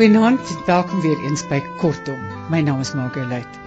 Goeienaand, 0.00 0.64
welkom 0.64 1.00
weer 1.04 1.18
eens 1.28 1.42
by 1.44 1.58
Kortom. 1.76 2.20
My 2.48 2.62
naam 2.64 2.78
is 2.80 2.94
Margolite. 2.96 3.58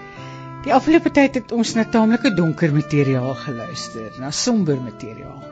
Die 0.64 0.72
afgelope 0.74 1.12
tyd 1.14 1.36
het 1.38 1.52
ons 1.54 1.76
na 1.76 1.84
taamlike 1.86 2.32
donker 2.34 2.72
materiaal 2.74 3.36
geluister, 3.38 4.08
na 4.18 4.32
somber 4.34 4.80
materiaal. 4.82 5.44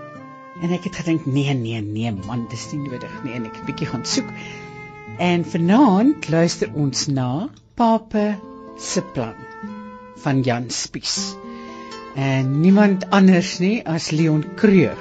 En 0.58 0.74
ek 0.74 0.88
het 0.88 0.98
gedink, 0.98 1.28
nee 1.30 1.54
nee 1.54 1.78
nee 1.84 2.10
man, 2.26 2.48
dis 2.50 2.64
nie 2.72 2.80
nodig 2.88 3.14
nie 3.22 3.36
en 3.38 3.46
ek 3.46 3.60
het 3.60 3.68
bietjie 3.68 3.88
gaan 3.92 4.02
soek. 4.02 4.32
En 5.22 5.46
vanaand 5.52 6.26
luister 6.34 6.74
ons 6.74 7.06
na 7.14 7.28
Pape 7.78 8.26
se 8.74 9.06
plan 9.14 9.38
van 10.24 10.42
Jan 10.42 10.66
Spies. 10.74 11.36
En 12.18 12.56
niemand 12.64 13.06
anders 13.14 13.60
nie 13.62 13.76
as 13.86 14.10
Leon 14.10 14.42
Creur 14.58 14.98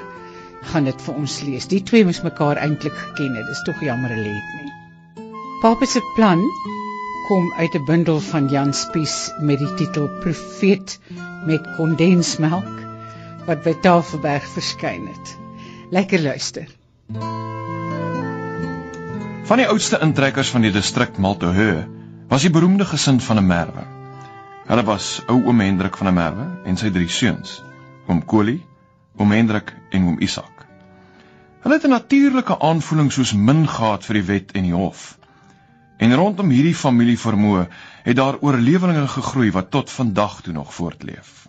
gaan 0.70 0.86
dit 0.86 1.08
vir 1.08 1.18
ons 1.24 1.40
lees. 1.42 1.66
Die 1.74 1.82
twee 1.82 2.06
moes 2.06 2.22
mekaar 2.22 2.62
eintlik 2.62 2.94
geken 2.94 3.34
het. 3.34 3.50
Dis 3.50 3.66
tog 3.66 3.82
jammer 3.82 4.14
hulle 4.14 4.36
het 4.38 4.54
nie. 4.60 4.81
Papa 5.62 5.86
se 5.86 6.00
plan 6.14 6.40
kom 7.28 7.52
uit 7.54 7.74
'n 7.74 7.84
bundel 7.84 8.20
van 8.20 8.48
Jan 8.48 8.72
Spies 8.74 9.32
met 9.40 9.58
die 9.58 9.74
titel 9.74 10.08
Profeet 10.20 10.98
met 11.46 11.68
kondensmelk 11.76 12.80
wat 13.46 13.62
by 13.62 13.74
Tafelberg 13.84 14.48
verskyn 14.54 15.06
het. 15.06 15.38
Lekker 15.90 16.22
luister. 16.22 16.66
Van 19.44 19.62
die 19.62 19.68
oudste 19.68 20.02
intrekkers 20.02 20.50
van 20.50 20.66
die 20.66 20.74
distrik 20.74 21.18
Maltoheu 21.18 21.86
was 22.28 22.42
die 22.42 22.50
beroemde 22.50 22.84
gesin 22.84 23.20
van 23.20 23.38
'n 23.38 23.46
Merwe. 23.46 23.86
Hulle 24.66 24.84
was 24.84 25.22
ou 25.26 25.44
oom 25.46 25.60
Hendrik 25.60 25.96
van 25.96 26.08
'n 26.08 26.14
Merwe 26.14 26.50
en 26.64 26.76
sy 26.76 26.90
drie 26.90 27.08
seuns, 27.08 27.62
oom 28.08 28.24
Kolie, 28.24 28.66
oom 29.16 29.30
Hendrik 29.30 29.74
en 29.90 30.04
oom 30.04 30.18
Isak. 30.18 30.66
Hulle 31.62 31.74
het 31.74 31.86
'n 31.86 31.98
natuurlike 31.98 32.58
aanvoeling 32.58 33.12
soos 33.12 33.32
min 33.32 33.68
gehad 33.68 34.04
vir 34.04 34.14
die 34.14 34.26
wet 34.26 34.52
en 34.52 34.62
die 34.62 34.74
hof. 34.74 35.21
En 36.02 36.14
rondom 36.18 36.50
hierdie 36.50 36.74
familie 36.74 37.18
vermoë 37.18 37.66
het 38.02 38.16
daar 38.18 38.40
oorleweringe 38.42 39.06
gegroei 39.12 39.52
wat 39.54 39.70
tot 39.70 39.90
vandag 39.90 40.40
toe 40.42 40.54
nog 40.54 40.74
voortleef. 40.74 41.46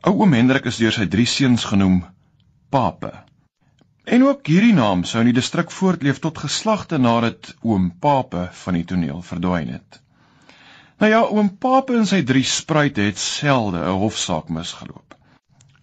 Ou 0.00 0.14
oom 0.22 0.32
Hendrik 0.32 0.64
is 0.70 0.80
deur 0.80 0.94
sy 0.96 1.04
drie 1.12 1.26
seuns 1.28 1.66
genoem 1.68 1.98
Pape. 2.72 3.12
En 4.04 4.24
ook 4.24 4.48
hierdie 4.48 4.72
naam 4.76 5.04
sou 5.04 5.20
in 5.20 5.28
die 5.28 5.36
distrik 5.36 5.70
voortleef 5.76 6.22
tot 6.24 6.40
geslagte 6.40 6.96
nadat 6.98 7.52
oom 7.60 7.90
Pape 8.00 8.48
van 8.64 8.80
die 8.80 8.84
toneel 8.88 9.20
verdwyn 9.22 9.76
het. 9.76 10.00
Nou 11.00 11.12
ja, 11.12 11.20
oom 11.28 11.52
Pape 11.60 11.98
en 12.00 12.08
sy 12.08 12.22
drie 12.24 12.44
spruite 12.48 13.04
het 13.10 13.20
selde 13.20 13.84
'n 13.84 14.00
hofsaak 14.00 14.48
misgeloop. 14.48 15.18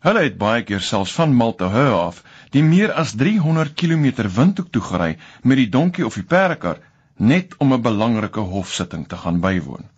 Hulle 0.02 0.24
het 0.26 0.38
baie 0.38 0.64
keer 0.66 0.82
selfs 0.82 1.14
van 1.14 1.34
Maltahou 1.38 1.90
af 1.94 2.24
die 2.50 2.64
meer 2.64 2.92
as 2.92 3.14
300 3.14 3.74
km 3.78 4.30
windhoek 4.38 4.72
toe 4.72 4.82
gery 4.82 5.18
met 5.44 5.58
die 5.58 5.70
donkie 5.70 6.06
of 6.06 6.18
die 6.18 6.26
perdekar 6.26 6.82
net 7.22 7.58
om 7.58 7.74
'n 7.74 7.82
belangrike 7.82 8.40
hofsitting 8.40 9.08
te 9.08 9.18
gaan 9.18 9.40
bywoon. 9.40 9.90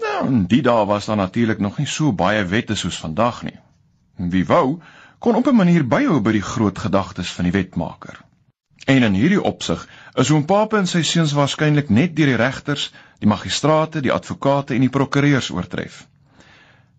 Nou, 0.00 0.26
in 0.26 0.46
die 0.46 0.62
dae 0.62 0.86
was 0.86 1.04
daar 1.04 1.16
natuurlik 1.16 1.58
nog 1.58 1.78
nie 1.78 1.86
so 1.86 2.12
baie 2.12 2.44
wette 2.44 2.74
soos 2.74 2.98
vandag 2.98 3.42
nie. 3.42 3.58
Wie 4.16 4.46
wou, 4.46 4.80
kon 5.18 5.34
op 5.34 5.46
'n 5.46 5.56
manier 5.56 5.86
byhou 5.88 6.20
by 6.20 6.32
die 6.32 6.48
groot 6.52 6.78
gedagtes 6.78 7.32
van 7.32 7.44
die 7.44 7.52
wetmaker. 7.52 8.20
En 8.84 9.02
in 9.02 9.14
hierdie 9.14 9.42
opsig 9.42 9.88
is 10.14 10.30
oom 10.30 10.44
Pape 10.44 10.76
en 10.76 10.86
sy 10.86 11.02
seuns 11.02 11.32
waarskynlik 11.32 11.88
net 11.88 12.16
deur 12.16 12.26
die 12.26 12.40
regters, 12.40 12.92
die 13.18 13.28
magistrate, 13.28 14.00
die 14.00 14.12
advokate 14.12 14.74
en 14.74 14.80
die 14.80 14.90
prokureurs 14.90 15.50
oortref. 15.50 16.08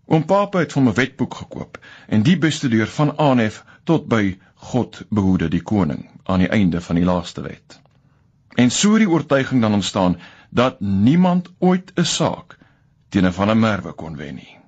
Oom 0.06 0.24
Pape 0.24 0.58
het 0.58 0.72
hom 0.72 0.88
'n 0.88 0.94
wetboek 0.94 1.34
gekoop 1.34 1.78
en 2.08 2.22
die 2.22 2.38
bestudeer 2.38 2.86
van 2.86 3.18
aanhef 3.18 3.64
tot 3.84 4.08
by 4.08 4.38
God 4.54 5.02
behoede 5.08 5.48
die 5.48 5.62
koning 5.62 6.10
aan 6.24 6.38
die 6.38 6.48
einde 6.48 6.80
van 6.80 6.96
die 6.96 7.04
laaste 7.04 7.42
wet. 7.42 7.83
En 8.54 8.70
so 8.70 8.98
die 8.98 9.10
oortuiging 9.10 9.60
dan 9.60 9.72
ontstaan 9.74 10.18
dat 10.50 10.80
niemand 10.80 11.52
ooit 11.58 11.92
'n 11.94 12.04
saak 12.04 12.58
teen 13.08 13.26
'n 13.26 13.32
van 13.32 13.50
'n 13.50 13.58
merwe 13.58 13.92
kon 13.92 14.16
wen 14.16 14.34
nie. 14.34 14.58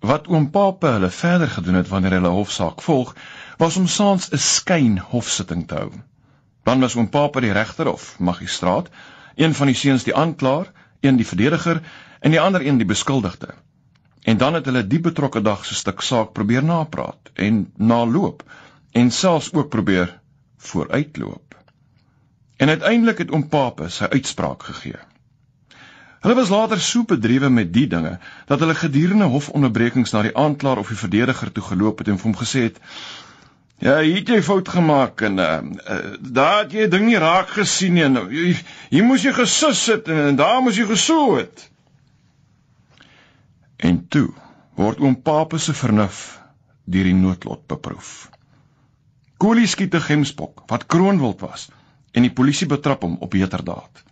Wat 0.00 0.28
oom 0.28 0.50
Pape 0.50 0.86
hulle 0.86 1.10
verder 1.10 1.48
gedoen 1.48 1.74
het 1.74 1.88
wanneer 1.88 2.10
hulle 2.10 2.28
hofsaak 2.28 2.82
volg, 2.82 3.14
was 3.58 3.76
om 3.76 3.86
saans 3.86 4.30
'n 4.32 4.38
skyn 4.38 4.98
hofsitting 4.98 5.66
te 5.68 5.74
hou. 5.74 5.90
Dan 6.62 6.80
was 6.80 6.96
oom 6.96 7.08
Pape 7.08 7.40
die 7.40 7.52
regter 7.52 7.92
of 7.92 8.18
magistraat, 8.18 8.88
een 9.34 9.54
van 9.54 9.66
die 9.66 9.76
seuns 9.76 10.04
die 10.04 10.14
aanklaer, 10.14 10.72
een 11.00 11.16
die 11.16 11.26
verdediger 11.26 11.82
en 12.20 12.30
die 12.30 12.40
ander 12.40 12.66
een 12.66 12.78
die 12.78 12.86
beskuldigde. 12.86 13.54
En 14.22 14.36
dan 14.36 14.54
het 14.54 14.64
hulle 14.64 14.86
die 14.86 15.00
betrokke 15.00 15.42
dag 15.42 15.64
se 15.64 15.74
stuk 15.74 16.00
saak 16.00 16.32
probeer 16.32 16.64
napraat 16.64 17.30
en 17.34 17.72
naloop 17.76 18.42
en 18.92 19.10
selfs 19.10 19.52
ook 19.52 19.68
probeer 19.68 20.20
vooruitloop. 20.56 21.49
En 22.60 22.68
uiteindelik 22.68 23.18
het 23.18 23.30
oom 23.32 23.46
Pape 23.48 23.88
sy 23.88 24.04
uitspraak 24.12 24.66
gegee. 24.68 24.98
Hulle 26.20 26.34
was 26.36 26.50
later 26.52 26.80
so 26.84 27.06
bedrywe 27.08 27.48
met 27.48 27.70
die 27.72 27.86
dinge 27.88 28.18
dat 28.50 28.60
hulle 28.60 28.74
gedurende 28.76 29.28
hofonderbrekings 29.32 30.12
na 30.12 30.20
die 30.26 30.34
aanklaer 30.36 30.82
of 30.82 30.90
die 30.92 30.98
verdediger 31.02 31.52
toe 31.56 31.64
geloop 31.64 32.02
het 32.02 32.10
en 32.12 32.18
hom 32.20 32.36
gesê 32.36 32.66
het: 32.66 32.76
"Ja, 33.78 33.94
hier 34.04 34.18
het 34.18 34.28
jy 34.28 34.42
fout 34.42 34.68
gemaak 34.68 35.24
en 35.30 35.38
uh, 35.38 35.48
uh, 35.94 35.96
daar 36.20 36.58
het 36.58 36.76
jy 36.76 36.88
ding 36.92 37.06
nie 37.08 37.16
raak 37.24 37.56
gesien 37.56 37.96
nie. 37.96 38.04
Nou, 38.08 38.26
hier 38.90 39.08
moes 39.08 39.24
jy 39.24 39.32
gesus 39.40 39.86
het 39.94 40.12
en, 40.12 40.20
en 40.26 40.36
daar 40.36 40.60
moes 40.60 40.76
jy 40.76 40.84
gesou 40.92 41.38
het." 41.38 41.70
En 43.76 44.04
toe 44.08 44.28
word 44.76 45.00
oom 45.00 45.22
Pape 45.22 45.58
se 45.58 45.72
vernuf 45.72 46.40
deur 46.84 47.08
die 47.08 47.16
noodlot 47.16 47.66
beproef. 47.66 48.28
Kolie 49.40 49.66
skiet 49.66 49.94
'n 49.94 50.08
gemsbok 50.12 50.68
wat 50.68 50.86
kroonwild 50.86 51.40
was 51.40 51.70
en 52.12 52.26
die 52.26 52.32
polisie 52.32 52.66
betrap 52.66 53.02
hom 53.06 53.16
op 53.20 53.34
heterdaad. 53.38 54.04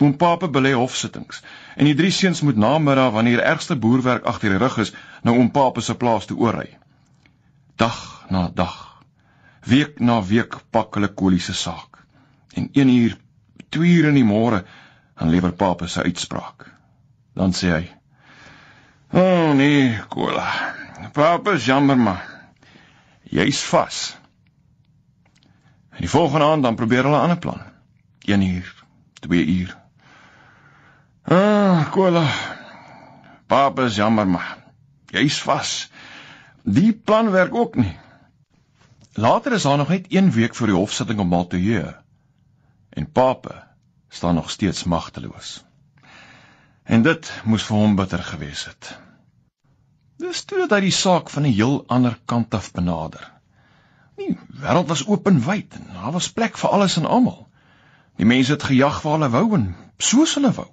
Oom 0.00 0.16
Pape 0.16 0.48
belê 0.48 0.72
hofsittings 0.72 1.42
en 1.76 1.88
die 1.88 1.96
drie 1.96 2.12
seuns 2.14 2.40
moet 2.40 2.56
namiddag 2.56 3.12
wanneer 3.12 3.42
ergste 3.44 3.76
boerwerk 3.76 4.24
agter 4.24 4.54
die 4.54 4.60
rug 4.62 4.78
is 4.80 4.94
na 5.22 5.34
oom 5.36 5.50
Pape 5.52 5.84
se 5.84 5.94
plaas 5.94 6.28
toe 6.28 6.38
oorry. 6.40 6.68
Dag 7.76 7.98
na 8.30 8.48
dag, 8.54 9.02
week 9.68 10.00
na 10.00 10.20
week 10.24 10.56
pak 10.70 10.96
hulle 10.96 11.12
Kolie 11.12 11.40
se 11.40 11.54
saak. 11.54 12.00
En 12.56 12.68
1 12.72 12.88
uur, 12.88 13.16
2 13.68 13.92
uur 13.96 14.08
in 14.08 14.16
die 14.18 14.24
môre, 14.24 14.64
dan 15.18 15.30
lewer 15.30 15.52
Pape 15.52 15.88
sy 15.88 16.06
uitspraak. 16.08 16.70
Dan 17.36 17.52
sê 17.52 17.72
hy: 17.74 17.84
"O 19.12 19.20
oh, 19.20 19.52
nee, 19.54 20.00
Kola. 20.08 20.48
Pape, 21.12 21.58
jammer 21.58 21.98
maar. 21.98 22.24
Jy's 23.30 23.62
vas." 23.68 24.19
En 26.00 26.06
die 26.06 26.14
volgende 26.14 26.44
aand 26.44 26.62
dan 26.62 26.74
probeer 26.74 27.02
hulle 27.04 27.16
'n 27.16 27.20
ander 27.20 27.38
plan. 27.38 27.60
1 28.24 28.42
uur, 28.42 28.84
2 29.20 29.46
uur. 29.46 29.76
Ah, 31.22 31.90
kola. 31.90 32.24
Papa 33.46 33.84
is 33.84 33.96
jammer 33.96 34.28
maar. 34.28 34.56
Jy's 35.06 35.42
vas. 35.42 35.90
Die 36.62 36.92
plan 36.92 37.30
werk 37.30 37.54
ook 37.54 37.74
nie. 37.74 37.98
Later 39.12 39.52
is 39.52 39.62
daar 39.62 39.76
nog 39.76 39.88
net 39.88 40.06
1 40.08 40.30
week 40.30 40.54
voor 40.54 40.66
die 40.66 40.76
hofsitting 40.76 41.20
om 41.20 41.28
Maltoje. 41.28 41.96
En 42.88 43.12
Papa 43.12 43.76
staan 44.08 44.34
nog 44.34 44.50
steeds 44.50 44.84
magteloos. 44.84 45.64
En 46.82 47.02
dit 47.02 47.32
moes 47.44 47.62
vir 47.62 47.76
hom 47.76 47.96
bitter 47.96 48.22
gewees 48.22 48.64
het. 48.64 48.98
Dis 50.16 50.44
toe 50.44 50.58
dat 50.58 50.70
hy 50.70 50.80
die 50.80 50.96
saak 51.02 51.30
van 51.30 51.42
'n 51.42 51.52
heel 51.52 51.84
ander 51.86 52.18
kant 52.24 52.54
af 52.54 52.72
benader. 52.72 53.39
Die 54.20 54.36
wêreld 54.60 54.90
was 54.92 55.06
openwyd 55.06 55.74
en 55.78 55.86
daar 55.94 56.12
was 56.12 56.28
plek 56.32 56.58
vir 56.60 56.70
alles 56.76 56.96
en 57.00 57.08
almal. 57.08 57.46
Die 58.20 58.28
mense 58.28 58.52
het 58.52 58.66
gejag 58.68 59.00
waar 59.02 59.16
hulle 59.18 59.30
wou 59.32 59.46
en 59.56 59.66
soos 59.96 60.34
hulle 60.36 60.52
wou. 60.52 60.68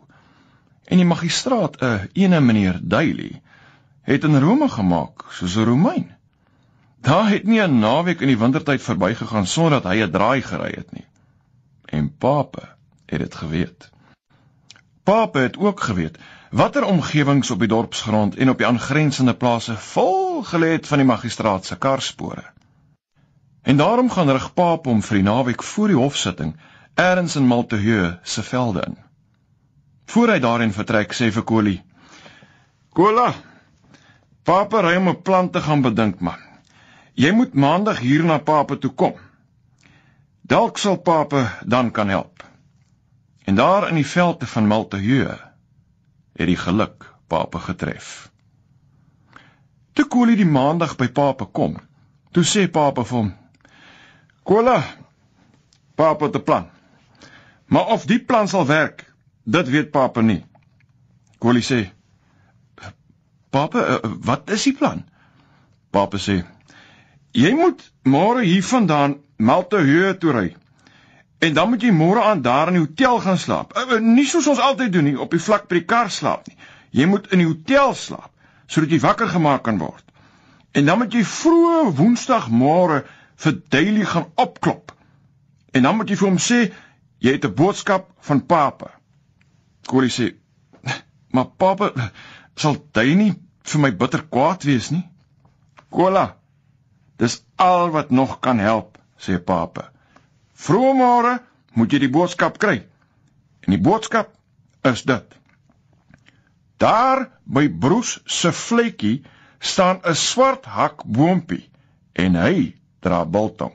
En 0.88 1.00
die 1.02 1.08
magistraat, 1.08 1.80
'n 1.82 1.86
uh, 1.86 2.24
ene 2.24 2.40
meneer 2.40 2.80
Daily, 2.82 3.42
het 4.02 4.24
in 4.24 4.40
Rome 4.40 4.70
gemaak 4.70 5.26
soos 5.32 5.56
'n 5.56 5.68
Romein. 5.70 6.16
Daar 7.02 7.30
het 7.30 7.44
nie 7.44 7.62
'n 7.62 7.80
naweek 7.80 8.22
in 8.22 8.28
die 8.28 8.40
wintertyd 8.44 8.82
verbygegaan 8.82 9.48
sonder 9.48 9.82
dat 9.82 9.92
hy 9.92 10.04
'n 10.04 10.12
draai 10.12 10.42
gery 10.42 10.74
het 10.76 10.92
nie. 10.92 11.08
En 11.86 12.16
Pape 12.18 12.68
het 13.06 13.20
dit 13.20 13.36
geweet. 13.36 13.90
Pape 15.04 15.40
het 15.40 15.58
ook 15.58 15.80
geweet 15.80 16.18
watter 16.50 16.84
omgewings 16.84 17.52
op 17.52 17.60
die 17.60 17.68
dorpsgrond 17.68 18.36
en 18.36 18.50
op 18.50 18.58
die 18.58 18.68
aangrensende 18.68 19.34
plase 19.34 19.78
vol 19.78 20.44
gelê 20.44 20.72
het 20.78 20.88
van 20.88 20.98
die 20.98 21.08
magistraat 21.08 21.66
se 21.66 21.78
karspore. 21.78 22.44
En 23.68 23.78
daarom 23.78 24.10
gaan 24.12 24.30
rig 24.30 24.54
Paap 24.54 24.86
hom 24.88 25.02
vir 25.04 25.18
die 25.20 25.26
naweek 25.28 25.64
voor 25.64 25.92
die 25.92 26.00
hofsitting 26.00 26.54
eers 26.96 27.34
in 27.36 27.48
Malteheu 27.48 28.14
se 28.24 28.44
velde 28.44 28.84
in. 28.88 28.94
Voor 30.08 30.30
hy 30.32 30.38
daarin 30.40 30.72
vertrek, 30.72 31.12
sê 31.12 31.28
vir 31.36 31.44
Kolie: 31.44 31.82
"Kola, 32.96 33.34
Paap 34.48 34.72
ry 34.74 34.94
om 34.96 35.10
'n 35.10 35.22
plan 35.22 35.50
te 35.52 35.62
gaan 35.62 35.82
bedink, 35.82 36.20
man. 36.20 36.40
Jy 37.14 37.32
moet 37.32 37.54
maandag 37.54 38.00
hier 38.00 38.24
na 38.24 38.38
Paap 38.38 38.72
toe 38.80 38.92
kom. 38.92 39.16
Dalk 40.42 40.78
sal 40.78 40.96
Paap 40.96 41.36
dan 41.66 41.92
kan 41.92 42.08
help." 42.10 42.44
En 43.44 43.56
daar 43.56 43.90
in 43.90 43.96
die 43.96 44.08
velde 44.08 44.48
van 44.48 44.68
Malteheu 44.68 45.36
het 46.34 46.48
die 46.48 46.58
geluk 46.58 47.14
Paap 47.28 47.56
getref. 47.56 48.32
Toe 49.94 50.08
Kolie 50.08 50.36
die 50.36 50.46
maandag 50.46 50.96
by 50.96 51.08
Paap 51.08 51.50
kom, 51.52 51.76
toe 52.32 52.44
sê 52.44 52.72
Paap 52.72 53.04
vir 53.04 53.18
hom: 53.18 53.36
Kola. 54.48 54.80
Papa 55.96 56.30
te 56.30 56.40
plan. 56.40 56.70
Maar 57.68 57.86
of 57.86 58.06
die 58.06 58.20
plan 58.20 58.48
sal 58.48 58.66
werk, 58.66 59.04
dit 59.44 59.70
weet 59.70 59.92
Papa 59.92 60.22
nie. 60.22 60.46
Kolie 61.38 61.64
sê: 61.64 61.90
"Papa, 63.50 63.80
uh, 63.80 64.14
wat 64.30 64.50
is 64.50 64.64
die 64.64 64.74
plan?" 64.74 65.04
Papa 65.90 66.18
sê: 66.18 66.46
"Jy 67.32 67.52
moet 67.54 67.92
môre 68.04 68.46
hiervandaan 68.46 69.18
Malteheu 69.38 70.18
toe 70.18 70.32
ry. 70.32 70.56
En 71.40 71.54
dan 71.54 71.70
moet 71.70 71.82
jy 71.82 71.92
môre 71.92 72.24
aan 72.24 72.42
daar 72.42 72.68
in 72.68 72.80
die 72.80 72.86
hotel 72.86 73.20
gaan 73.20 73.38
slaap. 73.38 73.76
Uh, 73.78 74.00
nie 74.00 74.26
soos 74.26 74.48
ons 74.48 74.60
altyd 74.60 74.94
doen 74.94 75.04
nie, 75.04 75.20
op 75.20 75.32
die 75.32 75.44
vlak 75.44 75.68
by 75.68 75.82
die 75.82 75.86
kar 75.86 76.10
slaap 76.10 76.48
nie. 76.48 76.58
Jy 76.92 77.06
moet 77.06 77.28
in 77.32 77.44
die 77.44 77.50
hotel 77.52 77.94
slaap 77.94 78.32
sodat 78.68 78.92
jy 78.92 79.00
wakker 79.00 79.28
gemaak 79.28 79.62
kan 79.64 79.78
word. 79.78 80.04
En 80.72 80.86
dan 80.86 80.98
moet 81.00 81.14
jy 81.14 81.24
vroeë 81.24 81.94
Woensdagmôre 81.96 83.04
vir 83.38 83.58
Daily 83.70 84.06
gaan 84.06 84.32
opklop. 84.36 84.94
En 85.72 85.84
dan 85.86 85.98
moet 85.98 86.10
jy 86.10 86.18
vir 86.18 86.30
hom 86.30 86.40
sê 86.42 86.60
jy 87.22 87.34
het 87.36 87.46
'n 87.46 87.54
boodskap 87.54 88.10
van 88.30 88.46
Papa. 88.46 88.92
Corey 89.88 90.10
sê: 90.10 90.36
"Maar 91.34 91.50
Papa 91.58 92.12
sal 92.56 92.78
hy 92.94 93.14
nie 93.14 93.34
vir 93.64 93.82
my 93.82 93.92
bitter 93.92 94.24
kwaad 94.24 94.64
wees 94.64 94.90
nie." 94.90 95.06
Kola. 95.90 96.36
Dis 97.18 97.44
al 97.56 97.90
wat 97.90 98.10
nog 98.10 98.40
kan 98.40 98.60
help, 98.60 98.98
sê 99.18 99.40
Papa. 99.44 99.92
Vroegmôre 100.54 101.40
moet 101.74 101.92
jy 101.92 102.00
die 102.00 102.14
boodskap 102.14 102.58
kry. 102.58 102.86
En 103.66 103.74
die 103.74 103.82
boodskap 103.82 104.34
is 104.82 105.04
dit. 105.04 105.38
Daar 106.78 107.30
by 107.46 107.68
Broes 107.70 108.20
se 108.26 108.52
vletjie 108.52 109.26
staan 109.60 110.02
'n 110.04 110.16
swart 110.16 110.66
hakboompie 110.66 111.70
en 112.14 112.36
hy 112.36 112.76
dra 113.00 113.26
biltong. 113.26 113.74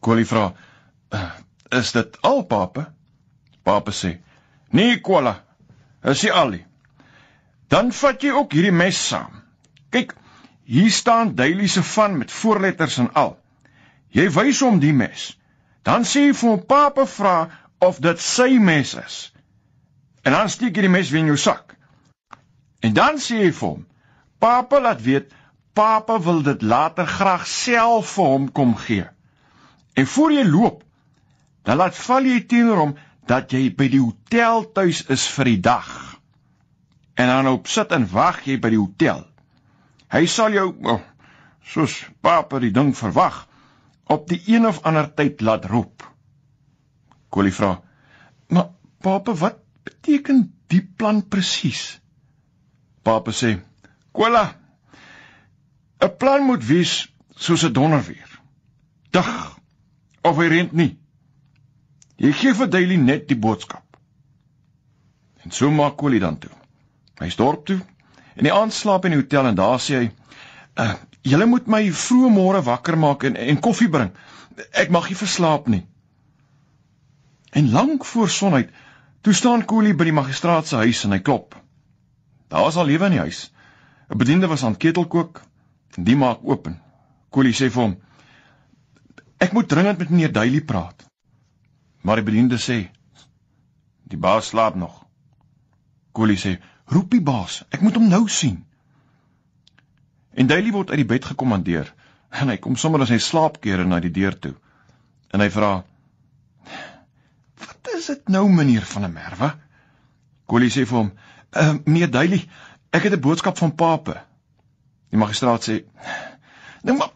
Kolie 0.00 0.26
vra: 0.26 0.52
eh, 1.10 1.30
"Is 1.70 1.92
dit 1.92 2.18
al, 2.22 2.42
Papa?" 2.42 2.92
Papa 3.62 3.90
sê: 3.90 4.18
"Nee, 4.70 5.00
Kola. 5.00 5.44
Is 6.04 6.22
hy 6.22 6.30
al 6.30 6.48
nie? 6.48 6.64
Dan 7.68 7.92
vat 7.92 8.22
jy 8.22 8.30
ook 8.30 8.52
hierdie 8.52 8.72
mes 8.74 8.98
saam. 9.08 9.42
Kyk, 9.90 10.14
hier 10.64 10.90
staan 10.90 11.34
Daily 11.34 11.66
se 11.66 11.82
van 11.82 12.18
met 12.18 12.32
voorletters 12.32 12.98
en 12.98 13.12
al. 13.14 13.36
Jy 14.14 14.28
wys 14.30 14.60
hom 14.60 14.78
die 14.78 14.92
mes. 14.92 15.32
Dan 15.82 16.06
sê 16.06 16.28
jy 16.28 16.34
vir 16.34 16.50
hom 16.50 16.62
Papa 16.66 17.06
vra 17.06 17.36
of 17.78 17.98
dit 18.02 18.22
sy 18.22 18.58
mes 18.58 18.94
is. 18.94 19.32
En 20.22 20.32
dan 20.34 20.50
steek 20.50 20.76
jy 20.76 20.86
die 20.86 20.94
mes 20.94 21.10
weer 21.10 21.24
in 21.24 21.32
jou 21.32 21.38
sak. 21.38 21.74
En 22.82 22.94
dan 22.94 23.18
sê 23.22 23.42
jy 23.42 23.52
vir 23.52 23.68
hom: 23.68 23.86
"Papa 24.38 24.80
laat 24.80 25.02
weet 25.02 25.34
Papa 25.76 26.16
wil 26.24 26.42
dit 26.42 26.62
later 26.62 27.06
graag 27.06 27.46
self 27.46 28.16
vir 28.16 28.32
hom 28.32 28.48
kom 28.52 28.74
gee." 28.80 29.04
En 29.96 30.06
voor 30.06 30.32
jy 30.32 30.44
loop, 30.44 30.82
dan 31.64 31.76
laat 31.80 31.96
val 31.96 32.24
jy 32.28 32.40
teenoor 32.48 32.80
hom 32.82 32.94
dat 33.26 33.52
jy 33.52 33.68
by 33.74 33.88
die 33.90 34.00
hotel 34.00 34.66
tuis 34.76 35.02
is 35.12 35.24
vir 35.34 35.50
die 35.50 35.60
dag. 35.60 35.88
En 37.16 37.30
dan 37.32 37.48
op 37.50 37.66
sit 37.66 37.92
en 37.96 38.06
wag 38.12 38.42
jy 38.46 38.58
by 38.60 38.70
die 38.74 38.80
hotel. 38.80 39.24
Hy 40.12 40.26
sal 40.30 40.54
jou 40.54 40.68
oh, 40.86 41.00
soos 41.66 41.96
Papa 42.22 42.60
die 42.62 42.70
ding 42.74 42.92
verwag 42.96 43.46
op 44.12 44.28
die 44.30 44.38
een 44.46 44.68
of 44.68 44.82
ander 44.86 45.08
tyd 45.18 45.40
laat 45.42 45.64
roep. 45.66 46.04
Kolie 47.32 47.54
vra: 47.54 47.80
"Maar 48.48 48.68
Papa, 49.02 49.34
wat 49.34 49.58
beteken 49.82 50.44
die 50.68 50.82
plan 50.96 51.24
presies?" 51.28 51.98
Papa 53.02 53.32
sê: 53.32 53.56
"Kola, 54.12 54.44
'n 56.06 56.16
plan 56.16 56.42
moet 56.42 56.64
wees 56.66 56.92
soos 57.34 57.62
'n 57.64 57.72
donderweer. 57.72 58.30
Dag 59.10 59.58
of 60.22 60.36
hy 60.36 60.46
reën 60.46 60.68
nie. 60.72 60.98
Jy 62.16 62.32
gee 62.32 62.54
vir 62.54 62.70
Daily 62.70 62.96
net 62.96 63.28
die 63.28 63.38
boodskap." 63.38 63.96
En 65.42 65.50
so 65.50 65.70
maak 65.70 65.96
Kolie 65.96 66.20
dan 66.20 66.38
toe. 66.38 66.50
Hy 67.18 67.28
stort 67.28 67.66
toe 67.66 67.80
en 68.36 68.44
hy 68.44 68.52
aanslaap 68.52 69.04
in 69.04 69.14
die 69.14 69.20
hotel 69.20 69.46
en 69.46 69.58
daar 69.58 69.80
sê 69.80 69.98
hy: 69.98 70.10
uh, 70.82 70.94
"Julle 71.22 71.46
moet 71.46 71.66
my 71.66 71.82
vroeë 71.90 72.30
môre 72.32 72.62
wakker 72.62 72.98
maak 72.98 73.22
en 73.24 73.36
en 73.36 73.60
koffie 73.60 73.88
bring. 73.88 74.10
Ek 74.72 74.90
mag 74.90 75.08
nie 75.08 75.16
verslaap 75.16 75.68
nie." 75.68 75.86
En 77.50 77.70
lank 77.70 78.04
voor 78.04 78.28
sonuit, 78.28 78.70
toe 79.20 79.32
staan 79.32 79.64
Kolie 79.64 79.94
by 79.94 80.04
die 80.04 80.12
magistraat 80.12 80.66
se 80.66 80.76
huis 80.76 81.04
en 81.04 81.12
hy 81.16 81.18
klop. 81.18 81.54
Daar 82.48 82.66
was 82.66 82.76
al 82.76 82.86
lewe 82.86 83.06
in 83.06 83.16
die 83.16 83.24
huis. 83.24 83.52
'n 84.10 84.18
Bediende 84.18 84.46
was 84.46 84.64
aan 84.64 84.76
ketelkook 84.76 85.40
en 85.40 85.55
die 85.96 86.16
maak 86.16 86.44
oop. 86.44 86.68
Kolie 87.30 87.54
sê 87.54 87.70
vir 87.70 87.82
hom: 87.82 87.96
"Ek 89.38 89.52
moet 89.52 89.68
dringend 89.68 89.98
met 89.98 90.10
meneer 90.10 90.32
Daily 90.32 90.60
praat." 90.60 91.06
Maar 92.02 92.16
die 92.16 92.24
bediende 92.24 92.58
sê: 92.58 92.88
"Die 94.04 94.18
baas 94.18 94.46
slaap 94.46 94.74
nog." 94.74 95.04
Kolie 96.12 96.36
sê: 96.36 96.58
"Roep 96.86 97.10
die 97.10 97.20
baas, 97.20 97.64
ek 97.70 97.80
moet 97.80 97.94
hom 97.94 98.08
nou 98.08 98.28
sien." 98.28 98.64
En 100.34 100.46
Daily 100.46 100.70
word 100.70 100.90
uit 100.90 100.98
die 100.98 101.12
bed 101.14 101.24
gekommandeer 101.24 101.94
en 102.30 102.48
hy 102.48 102.56
kom 102.56 102.76
sommer 102.76 103.00
in 103.00 103.06
sy 103.06 103.18
slaapkere 103.18 103.84
na 103.84 104.00
die 104.00 104.10
deur 104.10 104.38
toe. 104.38 104.54
En 105.32 105.40
hy 105.40 105.50
vra: 105.50 105.84
"Wat 107.58 107.88
is 107.96 108.06
dit 108.06 108.28
nou, 108.28 108.48
meneer 108.48 108.84
van 108.84 109.02
der 109.02 109.10
Merwe?" 109.12 109.54
Kolie 110.46 110.70
sê 110.70 110.86
vir 110.86 110.98
hom: 110.98 111.12
Uh, 111.56 111.74
meneer 111.84 112.10
Daily, 112.10 112.48
ek 112.92 113.02
het 113.02 113.12
'n 113.12 113.20
boodskap 113.20 113.58
van 113.58 113.74
Pape. 113.74 114.20
Die 115.16 115.22
magistraat 115.22 115.64
sê: 115.64 115.74
"Nou 116.84 116.98
maar 116.98 117.12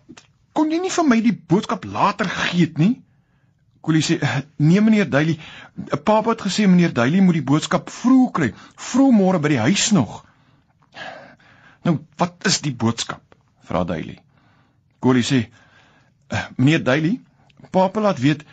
kon 0.57 0.71
jy 0.73 0.79
nie 0.81 0.93
vir 0.95 1.05
my 1.05 1.19
die 1.21 1.37
boodskap 1.53 1.85
later 1.85 2.29
gee 2.33 2.73
nie?" 2.81 2.95
Kolie 3.85 4.01
sê: 4.01 4.17
"Nee 4.57 4.81
meneer 4.81 5.11
Daily, 5.11 5.37
Pape 6.05 6.33
het 6.33 6.41
gesê 6.47 6.65
meneer 6.69 6.95
Daily 6.97 7.21
moet 7.21 7.37
die 7.37 7.49
boodskap 7.51 7.93
vroeg 7.93 8.33
kry, 8.39 8.49
vroeg 8.77 9.13
môre 9.19 9.41
by 9.45 9.53
die 9.53 9.61
huis 9.67 9.91
nog." 9.93 10.25
"Nou, 11.85 11.99
wat 12.17 12.49
is 12.49 12.63
die 12.65 12.73
boodskap?" 12.73 13.21
vra 13.69 13.85
Daily. 13.85 14.17
Kolie 14.99 15.27
sê: 15.33 15.45
uh, 16.33 16.45
"Meneer 16.57 16.83
Daily, 16.83 17.21
Pape 17.71 18.01
laat 18.01 18.19
weet 18.19 18.49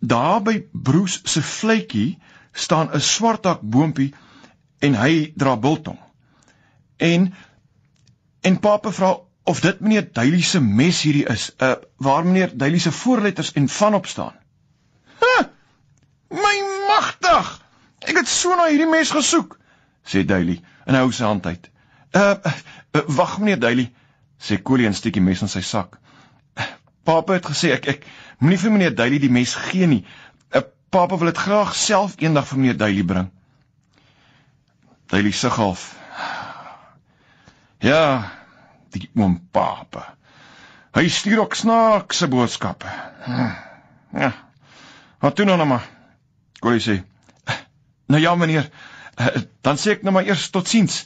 daar 0.00 0.42
by 0.42 0.66
Broes 0.72 1.20
se 1.22 1.42
vletjie 1.42 2.18
staan 2.52 2.90
'n 2.90 3.00
swartak 3.00 3.62
boontjie 3.62 4.14
en 4.78 4.94
hy 4.94 5.32
dra 5.36 5.56
biltong. 5.56 5.98
En 6.96 7.34
en 8.44 8.58
papa 8.60 8.92
vra 8.92 9.16
of 9.44 9.60
dit 9.60 9.80
meneer 9.80 10.06
Duilie 10.12 10.44
se 10.44 10.60
mes 10.60 11.02
hierdie 11.04 11.26
is, 11.32 11.50
uh 11.58 11.74
waar 11.96 12.24
meneer 12.24 12.52
Duilie 12.52 12.80
se 12.80 12.92
voorletters 12.92 13.52
en 13.52 13.68
van 13.68 13.94
op 13.94 14.06
staan. 14.06 14.36
Ha! 15.20 15.34
My 16.28 16.56
magtig. 16.88 17.50
Ek 18.04 18.16
het 18.20 18.28
so 18.28 18.56
na 18.56 18.68
hierdie 18.68 18.88
mes 18.90 19.10
gesoek, 19.10 19.58
sê 20.04 20.24
Duilie 20.28 20.60
en 20.84 21.00
hou 21.00 21.10
sy 21.12 21.24
hand 21.24 21.46
uit. 21.46 21.70
Uh, 22.12 22.34
uh 22.92 23.04
wag 23.16 23.38
meneer 23.40 23.60
Duilie, 23.60 23.88
sê 24.36 24.60
Kolie 24.60 24.88
en 24.88 24.96
steek 24.96 25.16
die 25.16 25.24
mes 25.24 25.40
in 25.44 25.52
sy 25.52 25.64
sak. 25.64 25.98
Papa 27.04 27.36
het 27.36 27.48
gesê 27.48 27.72
ek 27.76 27.88
ek 27.96 28.06
moenie 28.40 28.60
vir 28.60 28.76
meneer 28.76 28.96
Duilie 28.96 29.20
die 29.24 29.32
mes 29.32 29.56
gee 29.70 29.88
nie. 29.88 30.04
Uh, 30.52 30.64
papa 30.92 31.16
wil 31.20 31.32
dit 31.32 31.44
graag 31.46 31.74
self 31.76 32.16
eendag 32.20 32.48
vir 32.52 32.60
meneer 32.60 32.80
Duilie 32.80 33.08
bring. 33.08 33.32
Daily 35.12 35.32
sug 35.32 35.56
half. 35.60 35.92
Ja, 37.84 38.30
die 38.96 39.10
oom 39.12 39.36
Papa. 39.52 40.14
Hy 40.96 41.08
stuur 41.12 41.42
ook 41.42 41.56
snaakse 41.58 42.28
boodskappe. 42.32 42.88
Ja. 44.14 44.30
Wat 45.20 45.36
doen 45.36 45.52
nou 45.52 45.66
maar? 45.68 45.84
Kolie 46.64 46.80
sê. 46.80 47.00
Nou 48.08 48.20
ja 48.22 48.34
meneer, 48.36 48.70
dan 49.66 49.80
sê 49.80 49.96
ek 49.96 50.02
nou 50.04 50.14
maar 50.16 50.28
eers 50.28 50.46
totsiens. 50.54 51.02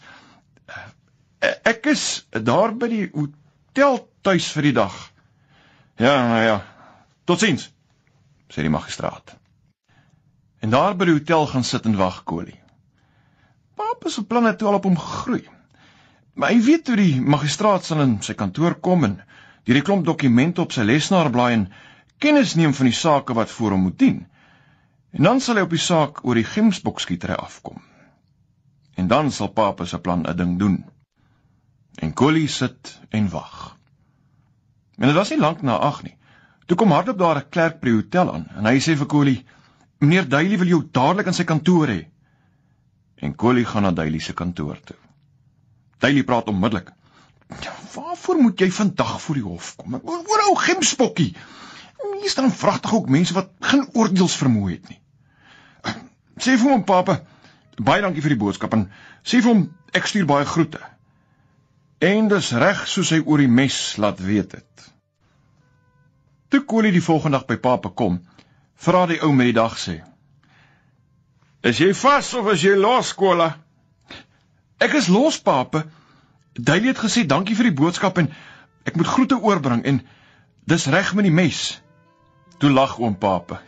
Ek 1.41 1.87
is 1.91 2.05
daar 2.31 2.75
by 2.79 2.91
die 2.91 3.05
hotel 3.11 4.01
tuis 4.27 4.51
vir 4.55 4.71
die 4.71 4.75
dag. 4.79 4.97
Ja, 5.99 6.15
nou 6.31 6.41
ja. 6.43 6.57
Totsiens, 7.27 7.69
sê 8.55 8.63
die 8.67 8.75
magistraat. 8.75 9.35
En 10.63 10.75
daar 10.75 10.95
by 10.99 11.11
die 11.11 11.19
hotel 11.19 11.47
gaan 11.51 11.67
sit 11.67 11.87
en 11.91 11.99
wag 11.99 12.23
Kolie. 12.27 12.59
Papa 13.79 14.11
se 14.11 14.27
planne 14.27 14.55
toe 14.59 14.71
al 14.71 14.79
op 14.79 14.91
hom 14.91 14.99
gegroei. 14.99 15.47
Maar 16.39 16.55
hy 16.55 16.61
weet 16.63 16.87
hoe 16.87 16.97
die 16.99 17.21
magistraat 17.21 17.87
sal 17.87 18.05
in 18.05 18.19
sy 18.23 18.37
kantoor 18.39 18.77
kom 18.87 19.03
en 19.09 19.17
hierdie 19.67 19.83
klomp 19.87 20.05
dokumente 20.07 20.63
op 20.63 20.75
sy 20.75 20.85
lesenaar 20.87 21.31
blaai 21.35 21.53
en 21.57 21.65
kennis 22.23 22.55
neem 22.59 22.75
van 22.79 22.91
die 22.91 22.99
sake 22.99 23.35
wat 23.35 23.51
voor 23.51 23.75
hom 23.75 23.89
moet 23.89 23.99
dien. 23.99 24.21
En 25.19 25.27
dan 25.27 25.43
sal 25.43 25.59
hy 25.59 25.65
op 25.67 25.75
die 25.75 25.83
saak 25.83 26.21
oor 26.25 26.39
die 26.39 26.47
gemsbokskietery 26.47 27.35
afkom. 27.35 27.81
En 28.95 29.11
dan 29.11 29.33
sal 29.35 29.51
Papa 29.57 29.87
se 29.87 29.99
plan 29.99 30.23
'n 30.23 30.37
ding 30.37 30.59
doen. 30.59 30.85
En 31.99 32.15
Collie 32.15 32.49
sit 32.49 33.01
en 33.11 33.29
wag. 33.31 33.77
En 34.99 35.07
dit 35.07 35.17
was 35.17 35.31
nie 35.31 35.41
lank 35.41 35.63
na 35.63 35.77
8 35.77 36.03
nie. 36.03 36.17
Toe 36.67 36.77
kom 36.77 36.91
hardop 36.91 37.19
daar 37.19 37.39
'n 37.43 37.49
klerk 37.51 37.81
by 37.81 37.91
die 37.91 37.99
hotel 37.99 38.33
aan 38.35 38.47
en 38.57 38.67
hy 38.67 38.79
sê 38.79 38.97
vir 38.97 39.07
Collie: 39.07 39.45
"Meneer 39.99 40.29
Duilie 40.29 40.59
wil 40.59 40.67
jou 40.67 40.89
dadelik 40.93 41.27
in 41.27 41.35
sy 41.35 41.45
kantoor 41.45 41.89
hê." 41.89 42.07
en 43.21 43.35
Collie 43.35 43.65
gaan 43.65 43.83
na 43.83 43.91
Daily 43.93 44.19
se 44.19 44.33
kantoor 44.33 44.79
toe. 44.85 44.97
Daily 45.99 46.23
praat 46.25 46.49
onmiddellik. 46.49 46.93
"Waarvoor 47.95 48.37
moet 48.37 48.59
jy 48.61 48.71
vandag 48.71 49.21
voor 49.23 49.35
die 49.35 49.45
hof 49.45 49.77
kom? 49.77 50.01
Oor 50.03 50.43
ou 50.49 50.57
gemspokkie. 50.57 51.37
Hier 52.21 52.31
staan 52.31 52.53
vragtig 52.53 52.95
ook 52.95 53.09
mense 53.09 53.35
wat 53.35 53.51
geen 53.61 53.89
oordeelsvermoë 53.93 54.71
het 54.71 54.89
nie. 54.89 55.01
Sê 56.39 56.55
vir 56.59 56.71
hom 56.71 56.85
pappa, 56.85 57.23
baie 57.77 58.03
dankie 58.03 58.23
vir 58.23 58.37
die 58.37 58.43
boodskap 58.45 58.73
en 58.77 58.91
sê 59.25 59.41
vir 59.43 59.51
hom 59.51 59.65
ek 59.93 60.07
stuur 60.07 60.27
baie 60.27 60.47
groete. 60.47 60.81
En 61.99 62.29
dis 62.29 62.53
reg 62.53 62.85
soos 62.87 63.11
hy 63.11 63.19
oor 63.25 63.43
die 63.43 63.51
mes 63.51 63.97
laat 63.97 64.21
weet 64.23 64.53
het. 64.53 64.93
Toe 66.49 66.61
Kolie 66.65 66.93
die 66.93 67.03
volgende 67.03 67.39
dag 67.39 67.47
by 67.49 67.57
pappa 67.57 67.91
kom, 67.91 68.21
vra 68.79 69.07
die 69.11 69.19
ou 69.23 69.33
met 69.35 69.51
die 69.51 69.57
dag 69.57 69.75
sê: 69.79 69.99
"Is 71.63 71.79
jy 71.79 71.93
vas 71.95 72.35
of 72.35 72.53
is 72.53 72.63
jy 72.63 72.77
los, 72.77 73.15
Kola?" 73.15 73.57
"Ek 74.79 74.93
is 74.95 75.09
los, 75.09 75.41
pappa." 75.41 75.85
Duilie 76.59 76.91
het 76.91 76.99
gesê 76.99 77.23
dankie 77.27 77.55
vir 77.55 77.71
die 77.71 77.79
boodskap 77.79 78.19
en 78.19 78.33
ek 78.89 78.97
moet 78.99 79.07
groete 79.07 79.37
oorbring 79.39 79.85
en 79.87 80.01
dis 80.67 80.87
reg 80.91 81.15
met 81.15 81.29
die 81.29 81.35
mes. 81.35 81.61
Toe 82.59 82.71
lag 82.71 82.97
oom 82.99 83.15
Pape. 83.19 83.61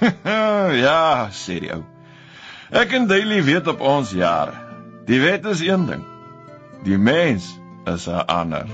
ja, 0.84 1.28
sê 1.28 1.58
die 1.60 1.72
ou. 1.74 1.82
Ek 2.72 2.94
en 2.96 3.06
Daily 3.10 3.42
weet 3.44 3.68
op 3.68 3.84
ons 3.84 4.14
jare. 4.16 4.56
Die 5.04 5.20
wet 5.20 5.44
is 5.52 5.60
een 5.60 5.84
ding. 5.90 6.04
Die 6.88 6.96
mens 6.96 7.50
is 7.84 8.08
'n 8.08 8.24
ander. 8.32 8.64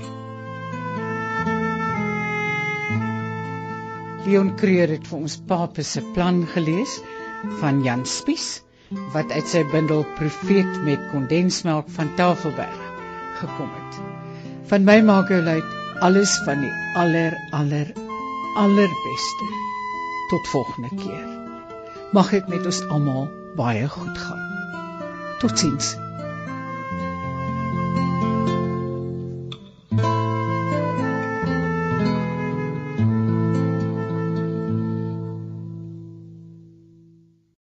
Leon 4.23 4.55
Creer 4.55 4.95
het 4.95 5.07
vir 5.07 5.17
ons 5.19 5.37
Pape 5.47 5.83
se 5.83 6.01
plan 6.15 6.45
gelees 6.47 7.01
van 7.59 7.83
Jan 7.83 8.05
Spies 8.05 8.61
wat 9.13 9.31
uit 9.31 9.47
sy 9.47 9.63
bundel 9.71 10.05
Profeet 10.17 10.81
met 10.83 11.03
kondensmelk 11.11 11.89
van 11.95 12.13
Tafelberg 12.15 12.81
gekom 13.39 13.69
het. 13.77 13.99
Van 14.71 14.83
my 14.87 14.99
maak 15.05 15.31
hy 15.31 15.41
luit 15.43 15.77
alles 16.01 16.35
van 16.45 16.63
die 16.63 16.73
aller 16.99 17.35
aller 17.55 17.93
allerbeste. 18.59 19.49
Tot 20.29 20.47
volgende 20.47 20.91
keer. 20.95 21.27
Mag 22.11 22.31
dit 22.35 22.47
met 22.47 22.65
ons 22.65 22.85
almal 22.87 23.27
baie 23.55 23.87
goed 23.87 24.17
gaan. 24.17 24.47
Totsiens. 25.39 26.00